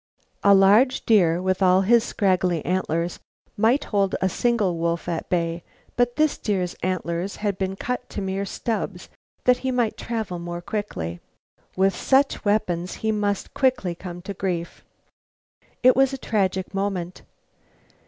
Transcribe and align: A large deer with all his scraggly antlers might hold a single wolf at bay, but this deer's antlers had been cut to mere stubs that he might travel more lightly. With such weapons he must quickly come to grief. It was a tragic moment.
A 0.43 0.55
large 0.55 1.05
deer 1.05 1.39
with 1.39 1.61
all 1.61 1.81
his 1.81 2.03
scraggly 2.03 2.65
antlers 2.65 3.19
might 3.55 3.83
hold 3.83 4.15
a 4.19 4.29
single 4.29 4.77
wolf 4.79 5.07
at 5.07 5.29
bay, 5.29 5.61
but 5.95 6.15
this 6.15 6.39
deer's 6.39 6.73
antlers 6.81 7.35
had 7.35 7.55
been 7.59 7.75
cut 7.75 8.09
to 8.09 8.19
mere 8.19 8.43
stubs 8.43 9.09
that 9.43 9.57
he 9.57 9.69
might 9.69 9.97
travel 9.97 10.39
more 10.39 10.63
lightly. 10.73 11.19
With 11.75 11.95
such 11.95 12.43
weapons 12.43 12.95
he 13.05 13.11
must 13.11 13.53
quickly 13.53 13.93
come 13.93 14.23
to 14.23 14.33
grief. 14.33 14.83
It 15.83 15.95
was 15.95 16.13
a 16.13 16.17
tragic 16.17 16.73
moment. 16.73 17.21